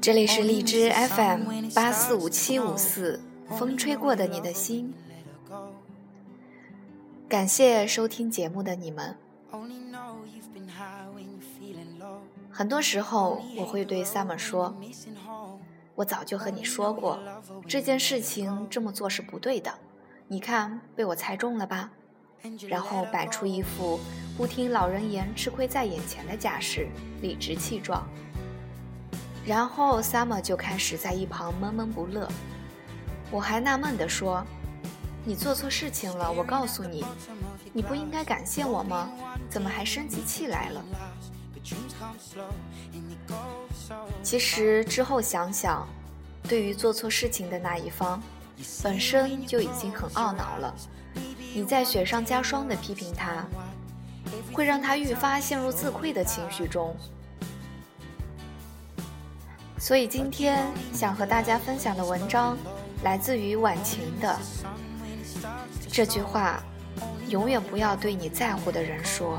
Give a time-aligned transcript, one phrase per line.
[0.00, 3.20] 这里是荔枝 FM 八四五七五四，
[3.56, 4.92] 风吹过的你的心。
[7.28, 9.16] 感谢收听节目的你们。
[12.50, 14.74] 很多时候，我会对 Summer 说
[15.94, 17.20] ：“我早就和你说过，
[17.68, 19.72] 这件事情这么做是不对的。
[20.26, 21.92] 你看，被我猜中了吧？”
[22.68, 23.98] 然后摆出一副
[24.36, 26.88] 不听老人言、吃亏在眼前的架势，
[27.20, 28.06] 理直气壮。
[29.48, 32.28] 然后 Summer 就开始在一旁闷闷不乐。
[33.30, 34.44] 我还纳闷地说
[35.24, 37.02] ：“你做错事情了，我告诉你，
[37.72, 39.08] 你不应该感谢我吗？
[39.48, 40.84] 怎么还生起气来了？”
[44.22, 45.88] 其实之后想想，
[46.42, 48.22] 对于做错事情的那一方，
[48.82, 50.74] 本身就已经很懊恼了。
[51.54, 53.46] 你再雪上加霜的批评他，
[54.52, 56.94] 会让他愈发陷入自愧的情绪中。
[59.80, 62.58] 所以今天想和大家分享的文章，
[63.04, 64.36] 来自于晚晴的
[65.90, 66.60] 这句话：
[67.28, 69.38] 永远不要对你在乎的人说。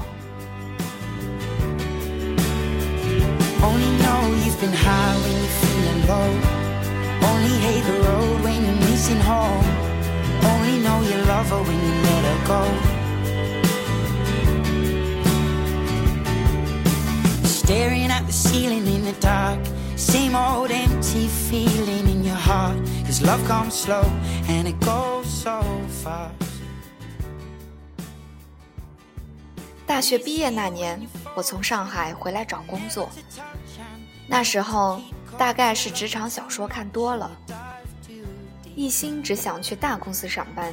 [17.43, 19.59] Staring at the ceiling in the dark.
[19.99, 22.77] Same old empty feeling in your heart.
[23.05, 24.05] Cause love comes slow
[24.47, 25.61] and it goes so
[26.01, 26.31] fast.
[29.85, 33.09] 大学毕业那年，我从上海回来找工作。
[34.25, 35.01] 那时候
[35.37, 37.29] 大概是职场小说看多了，
[38.77, 40.71] 一心只想去大公司上班，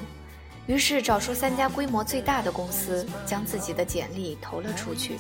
[0.69, 5.19] 于是找出三家规模最大的公司，将自己的简历投了出去。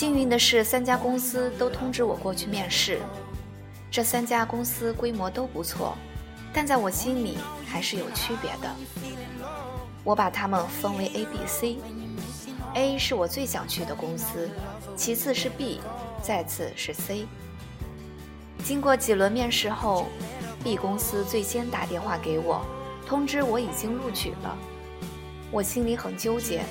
[0.00, 3.02] 幸运的是，三家公司都通知我过去面试。
[3.90, 5.94] 这三家公司规模都不错，
[6.54, 8.74] 但在我心里还是有区别的。
[10.02, 11.76] 我把它们分为 A、B、C。
[12.72, 14.48] A 是我最想去的公司，
[14.96, 15.82] 其次是 B，
[16.22, 17.26] 再次是 C。
[18.64, 20.06] 经过几轮面试后
[20.64, 22.64] ，B 公司最先打电话给我，
[23.06, 24.56] 通知我已经录取了。
[25.50, 26.62] 我心里很纠结，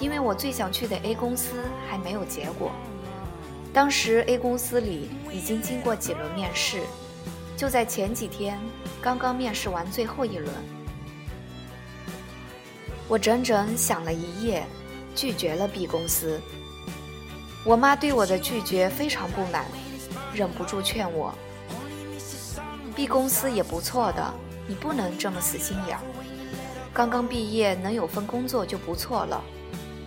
[0.00, 2.72] 因为我最想去的 A 公司还没有结果。
[3.72, 6.80] 当时 A 公司里已经经过几轮面试，
[7.56, 8.58] 就在前几天
[9.00, 10.52] 刚刚面试完最后一轮。
[13.06, 14.64] 我整整想了一夜。
[15.12, 16.40] 拒绝了 B 公司，
[17.64, 19.66] 我妈对我的拒绝非常不满，
[20.32, 21.34] 忍不住劝我
[22.94, 24.32] ：“B 公司也不错的，
[24.68, 26.02] 你不能这么死心眼儿。
[26.94, 29.42] 刚刚毕业能有份工作就不错了，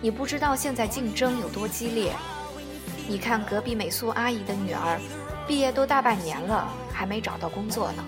[0.03, 2.13] 你不知道现在竞争有多激烈。
[3.07, 4.99] 你看隔壁美素阿姨的女儿，
[5.47, 8.03] 毕业都大半年了，还没找到工作呢。”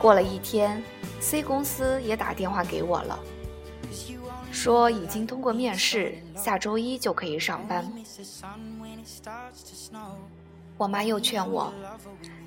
[0.00, 0.82] 过了一天
[1.20, 3.18] ，C 公司也打电话给我了。
[4.50, 7.86] 说已经通过面试，下周一就可以上班。
[10.78, 11.70] 我妈又劝我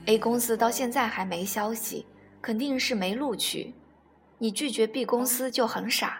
[0.07, 2.07] ，A 公司到现在还没消息，
[2.41, 3.75] 肯定是没录取。
[4.39, 6.19] 你拒绝 B 公司就很傻，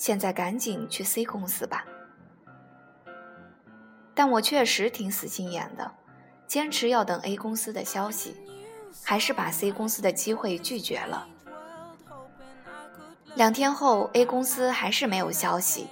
[0.00, 1.84] 现在赶紧去 C 公司吧。
[4.14, 5.92] 但我确实挺死心眼的，
[6.46, 8.34] 坚持要等 A 公司的消息，
[9.04, 11.28] 还是把 C 公司的机会拒绝了。
[13.34, 15.88] 两天后，A 公司还是没有消息。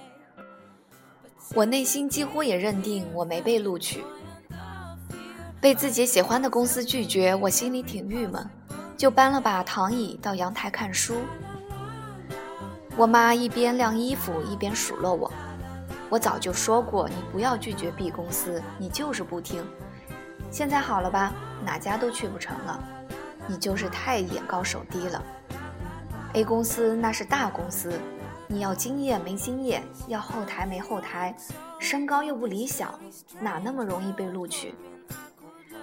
[1.53, 4.03] 我内心几乎也认定我没被录取，
[5.61, 8.43] 被自己喜欢的公司拒绝，我心里挺郁闷，
[8.97, 11.21] 就搬了把躺椅到阳台看书。
[12.99, 15.31] 我妈一边晾衣服一边数落我
[16.11, 19.65] ：“我早就说过你不要拒绝 B 公司，你就是不听。
[20.51, 21.31] 现在好了吧，
[21.63, 22.83] 哪家都去不成了，
[23.47, 25.23] 你就是太眼高手低了。”
[26.35, 27.97] A 公司那是大公司，
[28.47, 31.33] 你要经验没经验，要后台没后台，
[31.79, 32.93] 身高又不理想，
[33.39, 34.75] 哪那么容易被录取？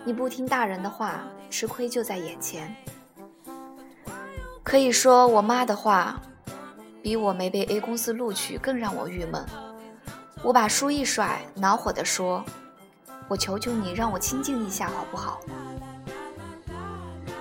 [0.05, 2.77] 你不听大人的话，吃亏就在眼前。
[4.63, 6.21] 可以说，我妈的话，
[7.07, 9.47] 比我没被 A 公司录取更让我郁闷。
[10.43, 12.45] 我把书一甩，恼火地说
[13.31, 15.39] ：“我求求你，让我清静一下好不好？”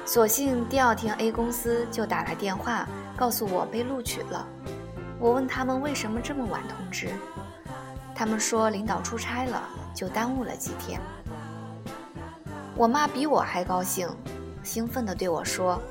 [0.05, 4.47] 所幸第二天，A 公司就打来电话告诉我被录取了。
[5.17, 7.09] 我问他们为什么这么晚通知，
[8.13, 9.63] 他们说领导出差了，
[9.95, 11.01] 就耽误了几天。
[12.75, 14.07] 我妈比我还高兴，
[14.61, 15.81] 兴奋地对我说：“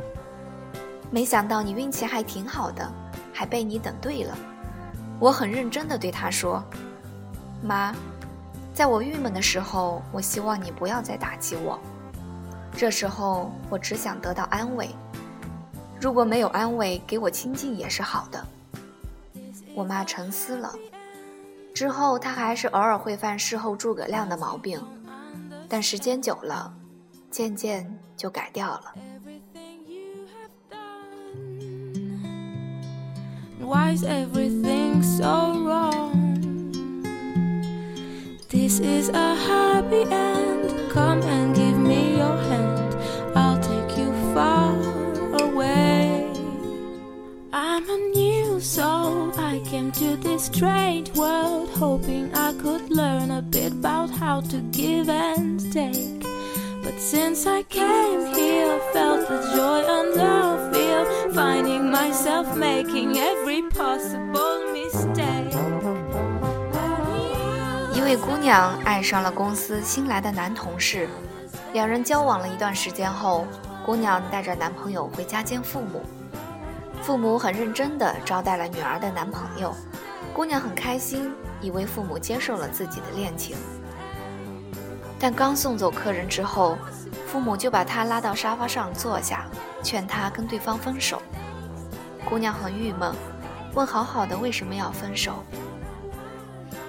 [1.10, 2.88] 没想到你运气还挺好的，
[3.34, 4.34] 还被你等对了。”
[5.20, 6.64] 我很认真地对她说
[7.62, 7.94] ：“妈，
[8.72, 11.78] 在我郁闷的时候，我希望你不要再打击我。
[12.76, 14.88] 这时候，我只想得到安慰。
[16.00, 18.44] 如果没有安慰，给我亲近也是好的。
[19.74, 20.72] 我妈沉思了，
[21.72, 24.80] 之后她还是偶尔会犯事后诸葛亮的毛病，
[25.68, 26.74] 但时间久了，
[27.30, 28.94] 渐渐就改掉了。
[33.64, 36.70] Why is everything so wrong?
[38.50, 40.90] This is a happy end.
[40.90, 42.94] Come and give me your hand.
[43.34, 44.76] I'll take you far
[45.40, 46.30] away.
[47.54, 49.32] I'm a new soul.
[49.38, 54.58] I came to this strange world hoping I could learn a bit about how to
[54.72, 56.22] give and take.
[56.82, 60.73] But since I came here, I felt the joy and the
[61.32, 65.54] finding myself making every possible mistake.
[67.94, 71.08] 一位姑娘爱上了公司新来的男同事，
[71.72, 73.46] 两人交往了一段时间后，
[73.84, 76.02] 姑娘带着男朋友回家见父母，
[77.02, 79.74] 父母很认真地招待了女儿的男朋友，
[80.32, 83.56] 姑娘很开心，以为父母接受了自己的恋情。
[85.18, 86.76] 但刚送走客人之后，
[87.26, 89.46] 父母就把她拉到沙发上坐下，
[89.84, 91.22] 劝他跟对方分手。
[92.24, 93.14] 姑娘很郁闷，
[93.74, 95.44] 问好好的为什么要分手？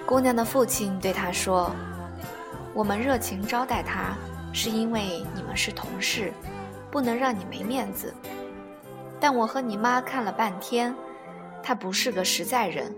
[0.06, 1.72] 姑娘的父亲对她说
[2.74, 4.16] ：“我们热情招待她，
[4.54, 6.32] 是因为你们是同事，
[6.90, 8.14] 不能让你没面子。
[9.20, 10.96] 但我和你妈看了半天，
[11.62, 12.96] 她不是个实在人，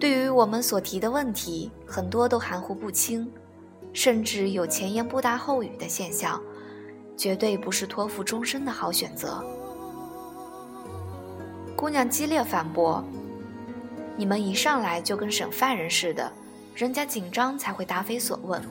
[0.00, 3.30] 对于我们所提的问题，很多都含糊不清。”
[3.92, 6.38] 甚至有前言不搭后语的现象，
[7.16, 9.42] 绝对不是托付终身的好选择。
[11.74, 13.04] 姑娘激烈反驳
[14.16, 16.30] ：“你们一上来就跟审犯人似的，
[16.74, 18.62] 人家紧张才会答非所问。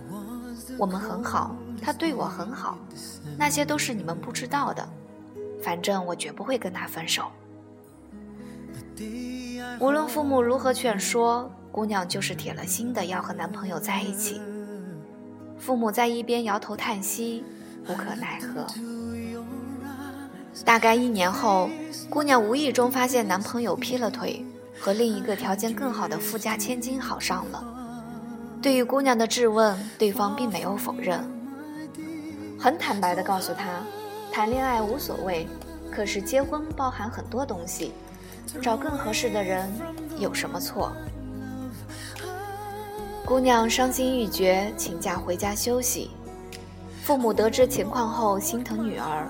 [0.77, 2.77] 我们很好，他对我很好，
[3.37, 4.87] 那些都是你们不知道的。
[5.61, 7.23] 反正我绝不会跟他分手。
[9.79, 14.41] 无论父母如何劝说，姑娘就是铁了心的要和男朋友在一起。”
[15.57, 17.43] 父母在一边摇头叹息，
[17.87, 18.65] 无可奈何。
[20.63, 21.69] 大概一年后，
[22.09, 24.43] 姑娘无意中发现男朋友劈了腿，
[24.79, 27.63] 和另一个条件更好的富家千金好上了。
[28.61, 31.23] 对于姑娘的质问，对方并没有否认，
[32.59, 33.81] 很坦白地告诉她，
[34.31, 35.47] 谈恋爱无所谓，
[35.91, 37.91] 可是结婚包含很多东西，
[38.61, 39.69] 找更合适的人
[40.17, 40.91] 有什么错？
[43.25, 46.09] 姑娘伤心欲绝，请假回家休息。
[47.05, 49.27] 父母得知情况后，心疼女儿，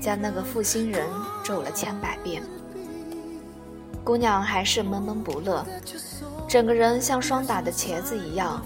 [0.00, 1.04] 将那个负心人
[1.42, 2.40] 咒了千百遍。
[4.04, 5.66] 姑娘还是闷闷不乐，
[6.48, 8.64] 整个人像霜打的茄子一样。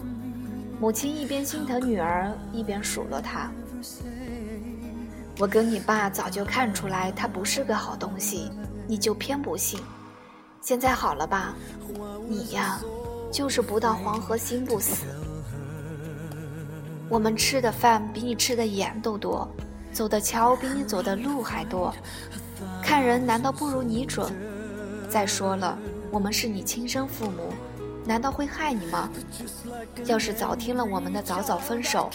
[0.79, 3.50] 母亲一边心疼女儿，一边数落她
[5.40, 8.52] ：“我跟你爸早就看出来他不是个好东西，
[8.87, 9.80] 你就偏不信。
[10.61, 11.54] 现在好了吧？
[12.28, 12.78] 你呀。”
[13.33, 15.07] 就是不到黄河心不死。
[17.08, 19.49] 我们吃的饭比你吃的盐都多，
[19.92, 21.94] 走的桥比你走的路还多，
[22.82, 24.32] 看人难道不如你准？
[25.08, 25.78] 再说了，
[26.11, 27.52] 我们是你亲生父母，
[28.04, 29.11] 难道会害你吗？
[30.06, 32.11] 要是早听了我们的，早早分手，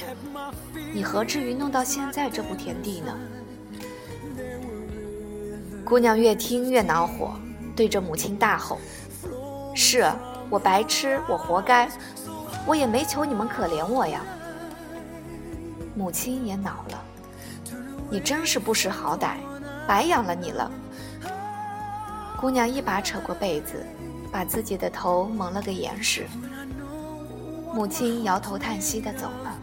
[0.93, 3.15] 你何至于弄到现在这步田地呢？
[5.85, 7.33] 姑娘越听越恼火，
[7.75, 8.79] 对着母亲大吼
[9.75, 10.05] ：“是。”
[10.51, 11.87] 我白痴，我活该，
[12.65, 14.25] 我也没求你们可怜我呀。
[15.99, 17.03] 母亲也恼了，
[18.09, 19.35] 你真是不识好歹，
[19.85, 20.71] 白养了你了。
[22.39, 23.85] 姑娘一把扯过被子，
[24.31, 26.25] 把自己的头蒙了个严实。
[27.73, 29.53] 母亲摇头叹息的走了。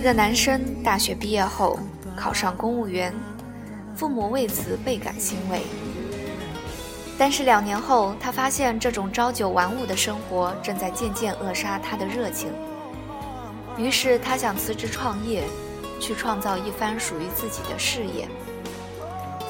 [0.00, 1.78] 一个男生大学毕业后
[2.16, 3.12] 考上公务员，
[3.94, 5.60] 父母为此倍感欣慰。
[7.18, 12.48] 但是两年后，他发现这种朝九晚五的生活正在渐渐扼杀他的热情。
[13.76, 15.44] 于是他想辞职创业，
[16.00, 18.26] 去创造一番属于自己的事业。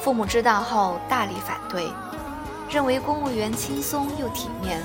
[0.01, 1.87] 父母知道后大力反对，
[2.69, 4.83] 认为公务员轻松又体面，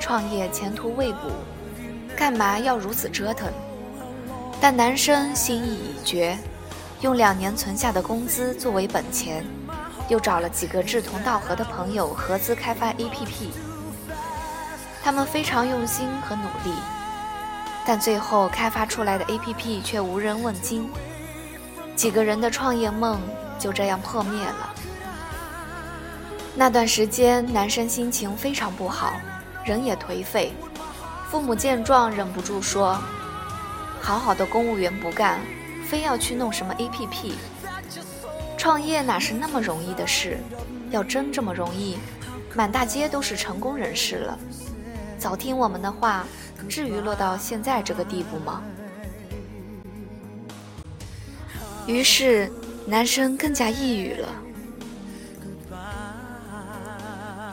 [0.00, 1.30] 创业前途未卜，
[2.16, 3.48] 干嘛要如此折腾？
[4.60, 6.36] 但男生心意已决，
[7.00, 9.44] 用两年存下的工资作为本钱，
[10.08, 13.50] 又找了几个志同道合的朋友合资开发 APP。
[15.02, 16.76] 他们非常用心和努力，
[17.86, 20.90] 但最后开发出来的 APP 却无人问津，
[21.94, 23.20] 几个人的创业梦
[23.58, 24.74] 就这样破灭了。
[26.54, 29.12] 那段时间，男生心情非常不好，
[29.64, 30.52] 人也颓废。
[31.30, 32.98] 父母见状，忍不住说
[34.00, 35.40] ：“好好的公务员不干，
[35.86, 37.32] 非要去弄什么 APP？
[38.56, 40.38] 创业哪是那么容易的事？
[40.90, 41.98] 要真这么容易，
[42.54, 44.38] 满大街都是成功人士了。
[45.18, 46.26] 早听我们的话，
[46.68, 48.62] 至于落到现在这个地步吗？”
[51.86, 52.50] 于是，
[52.86, 54.28] 男生更加抑郁了。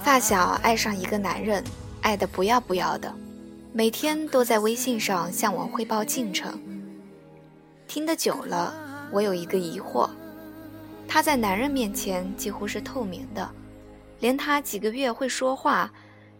[0.04, 1.64] 发小爱上一个男人，
[2.02, 3.14] 爱的不要不要的，
[3.77, 6.58] 每天都在微信上向我汇报进程。
[7.89, 8.74] 听得久了，
[9.12, 10.10] 我有一个疑惑：
[11.10, 13.51] 他在男人面前几乎是透明的，
[14.22, 15.91] 连他几个月会说话、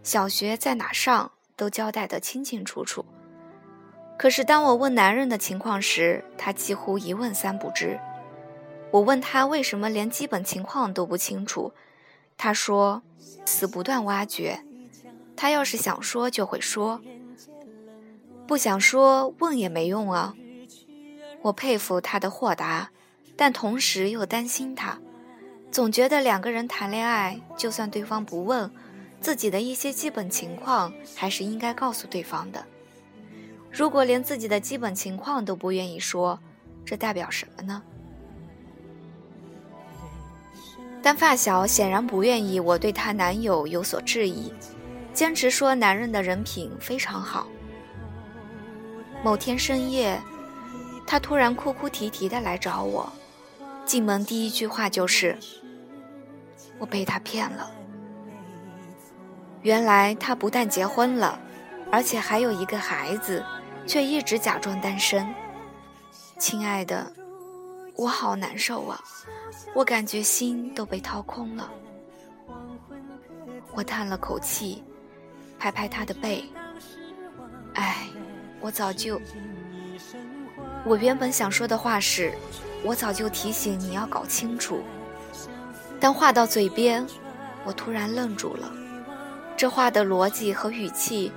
[0.02, 3.04] 小学在哪上都交代得清清楚楚。
[4.16, 8.00] 可是当我问男人的情况时，他几乎一问三不知。
[8.90, 11.70] 我问他为什么连基本情况都不清楚。
[12.38, 13.02] 他说
[13.44, 14.58] ：“死不断挖掘，
[15.36, 16.98] 他要是想说就会说，
[18.46, 20.34] 不想说问也没用啊。”
[21.42, 22.90] 我佩服他的豁达，
[23.36, 24.98] 但同时又担心他，
[25.70, 28.68] 总觉得两个人谈恋爱，就算对方不问，
[29.20, 32.64] 自己的一些基本情况还是应该告诉对方的。
[33.70, 36.38] 如果连自己的基本情况都不愿意说，
[36.84, 37.82] 这代表什么呢？
[41.02, 44.52] 但发小显然不愿意我对她男友有所质疑，
[45.12, 47.46] 坚持说男人的人品非常好。
[49.26, 50.22] 某天深夜，
[51.04, 53.12] 他突然哭哭啼啼的来找我，
[53.84, 55.36] 进门第一句话就是
[56.78, 57.68] ：“我被他骗了。”
[59.62, 61.40] 原来他不但结婚了，
[61.90, 63.44] 而且还有一个孩子，
[63.84, 65.26] 却一直假装单身。
[66.38, 67.12] 亲爱的。
[67.96, 69.02] 我好难受啊，
[69.74, 71.68] 我感觉心都被掏空了。
[73.74, 74.84] 我叹了口气，
[75.58, 76.44] 拍拍他的背。
[77.74, 78.06] 唉，
[78.60, 79.20] 我早就……
[80.84, 82.32] 我原本想说的话是，
[82.84, 84.82] 我早就提醒你要搞清楚。
[85.98, 87.06] 但话到嘴边，
[87.64, 88.72] 我突然愣住了。
[89.56, 91.32] 这话的逻辑和语气，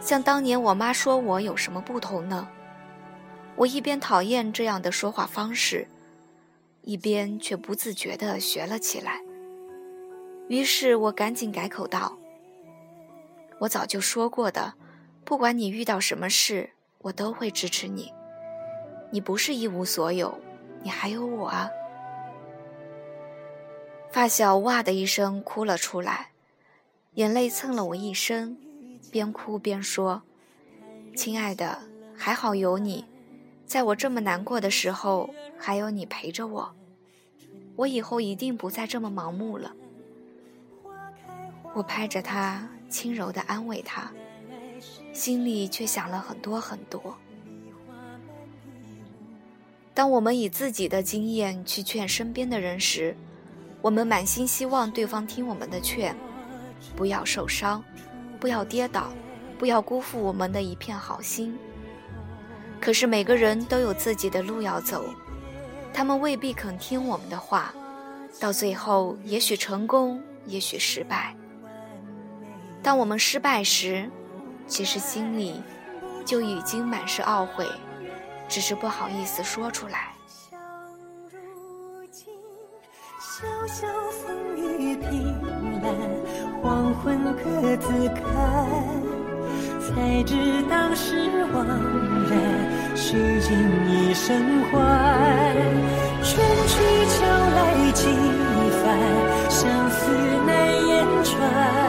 [0.00, 2.48] 像当年我妈说我有什么不同呢？
[3.56, 5.86] 我一边讨厌这样的说话方式。
[6.86, 9.18] 一边却不自觉地学了起来。
[10.48, 12.14] 于是我赶紧改口道
[13.58, 14.74] ：“我早就说过的，
[15.24, 18.12] 不管你遇到什么事，我都会支持你。
[19.10, 20.38] 你不是一无所有，
[20.82, 21.70] 你还有我啊！”
[24.10, 26.30] 发小哇的一声哭了出来，
[27.14, 28.56] 眼泪蹭了我一身，
[29.10, 30.22] 边哭边说
[31.16, 31.78] ：“亲爱的，
[32.16, 33.06] 还好有你。”
[33.66, 36.74] 在我这么难过的时候，还有你陪着我，
[37.76, 39.74] 我以后一定不再这么盲目了。
[41.72, 44.12] 我拍着他，轻柔地安慰他，
[45.14, 47.16] 心里却想了很多很多。
[49.94, 53.16] 当我们以自己的经验去劝身边的人时，
[53.80, 56.14] 我们满心希望对方听我们的劝，
[56.96, 57.82] 不要受伤，
[58.40, 59.12] 不要跌倒，
[59.56, 61.56] 不要辜负我们的一片好心。
[62.80, 65.04] 可是每个人都有自己的路要走，
[65.92, 67.72] 他们未必肯听我们的话，
[68.40, 71.36] 到最后也许成功，也许失败。
[72.82, 74.10] 当我们失败时，
[74.66, 75.62] 其实心里
[76.24, 77.66] 就已经满是懊悔，
[78.48, 80.12] 只是不好意思说出来。
[83.20, 85.34] 潇潇风雨平
[85.82, 85.92] 淡，
[86.62, 88.22] 黄昏各自看。
[89.80, 91.66] 才知当时惘
[92.30, 93.52] 然，虚惊
[93.86, 94.72] 一生欢。
[96.22, 96.32] 春
[96.68, 96.74] 去
[97.10, 98.06] 秋来几
[98.82, 98.84] 番，
[99.50, 100.10] 相思
[100.46, 101.83] 难言传。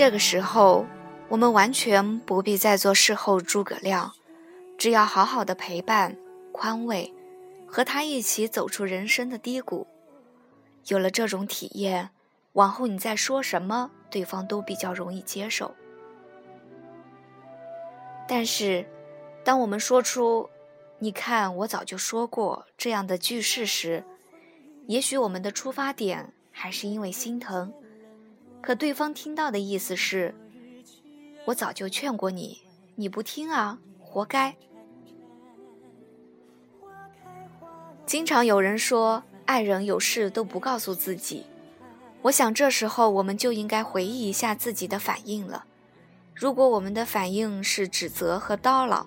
[0.00, 0.86] 这个时候，
[1.28, 4.14] 我们完全不必再做事后诸葛亮，
[4.78, 6.16] 只要好好的陪伴、
[6.52, 7.12] 宽慰。
[7.68, 9.86] 和他一起走出人生的低谷，
[10.86, 12.08] 有了这种体验，
[12.54, 15.74] 往后你再说什么，对方都比较容易接受。
[18.26, 18.88] 但是，
[19.44, 20.48] 当我们说出
[20.98, 24.02] “你看，我早就说过”这样的句式时，
[24.86, 27.70] 也许我们的出发点还是因为心疼，
[28.62, 30.34] 可对方听到的意思是
[31.46, 32.62] ：“我早就劝过你，
[32.94, 34.54] 你不听啊，活该。
[38.06, 41.46] 经常有人说，爱人有事都不告诉自己。
[42.22, 45.64] 我想这时候我们就应该回忆一下自己的反应了。
[46.34, 49.06] 如果我们的反应是指责和叨唠，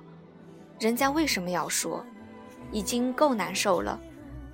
[0.79, 2.03] 人家为什么要说？
[2.71, 3.99] 已经够难受了，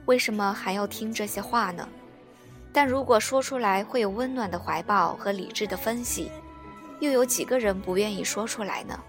[0.05, 1.87] 为什么还要听这些话呢？
[2.71, 6.31] 但如果说出来会有温暖的怀抱和理智的分析，
[6.99, 8.99] 又有几个人不愿意说出来呢？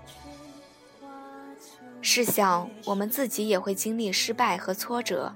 [2.00, 5.32] 试想，我们自己也会经历失败和挫折。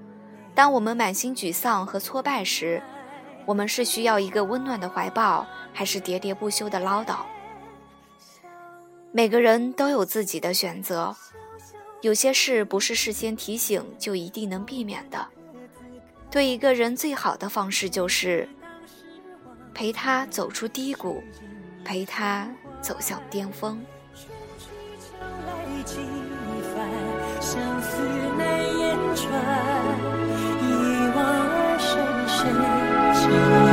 [0.55, 2.83] 当我们满心沮丧和挫败时，
[3.45, 7.17] 我们是需要一个温暖的怀抱，还是喋喋不休的唠叨？
[9.13, 11.15] 每个人都有自己的选择，
[12.01, 15.29] 有些事不是事先提醒就一定能避免的。
[16.35, 18.49] 对一个人最好的方式就是
[19.73, 21.23] 陪他走出低谷，
[21.85, 22.51] 陪他
[22.83, 23.81] 走向巅峰。
[27.41, 28.03] 相思
[28.37, 29.31] 难言传，
[30.59, 30.65] 一
[31.15, 31.25] 往
[31.55, 31.95] 而深
[33.61, 33.64] 深。